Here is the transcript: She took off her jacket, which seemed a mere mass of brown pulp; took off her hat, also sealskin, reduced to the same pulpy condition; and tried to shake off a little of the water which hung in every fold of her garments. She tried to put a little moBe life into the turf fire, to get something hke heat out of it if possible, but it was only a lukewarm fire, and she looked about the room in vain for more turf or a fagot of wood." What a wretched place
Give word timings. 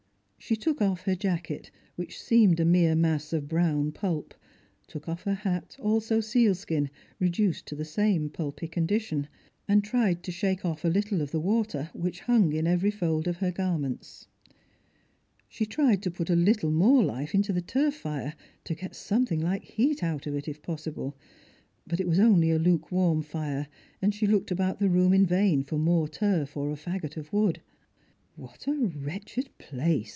She 0.43 0.55
took 0.55 0.81
off 0.81 1.03
her 1.03 1.15
jacket, 1.15 1.69
which 1.95 2.19
seemed 2.19 2.59
a 2.59 2.65
mere 2.65 2.95
mass 2.95 3.31
of 3.31 3.47
brown 3.47 3.91
pulp; 3.91 4.33
took 4.87 5.07
off 5.07 5.21
her 5.23 5.35
hat, 5.35 5.77
also 5.79 6.19
sealskin, 6.19 6.89
reduced 7.19 7.67
to 7.67 7.75
the 7.75 7.85
same 7.85 8.27
pulpy 8.27 8.67
condition; 8.67 9.29
and 9.67 9.83
tried 9.83 10.23
to 10.23 10.31
shake 10.31 10.65
off 10.65 10.83
a 10.83 10.87
little 10.89 11.21
of 11.21 11.29
the 11.29 11.39
water 11.39 11.91
which 11.93 12.21
hung 12.21 12.51
in 12.53 12.65
every 12.65 12.89
fold 12.89 13.27
of 13.27 13.37
her 13.37 13.51
garments. 13.51 14.27
She 15.47 15.65
tried 15.67 16.01
to 16.03 16.11
put 16.11 16.29
a 16.31 16.35
little 16.35 16.71
moBe 16.71 17.05
life 17.05 17.35
into 17.35 17.53
the 17.53 17.61
turf 17.61 17.93
fire, 17.93 18.33
to 18.63 18.73
get 18.75 18.95
something 18.95 19.41
hke 19.41 19.61
heat 19.63 20.03
out 20.03 20.25
of 20.25 20.33
it 20.35 20.47
if 20.47 20.63
possible, 20.63 21.15
but 21.85 21.99
it 21.99 22.07
was 22.07 22.19
only 22.19 22.49
a 22.49 22.59
lukewarm 22.59 23.21
fire, 23.21 23.67
and 24.01 24.13
she 24.13 24.27
looked 24.27 24.49
about 24.49 24.79
the 24.79 24.89
room 24.89 25.13
in 25.13 25.25
vain 25.25 25.63
for 25.63 25.77
more 25.77 26.07
turf 26.09 26.57
or 26.57 26.71
a 26.71 26.75
fagot 26.75 27.15
of 27.15 27.31
wood." 27.31 27.61
What 28.35 28.67
a 28.67 28.73
wretched 28.73 29.55
place 29.59 30.09